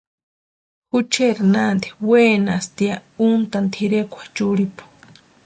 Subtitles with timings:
[0.91, 2.97] Jucheri nanti wenasti ya
[3.29, 4.83] untani tʼirekwa churhipu.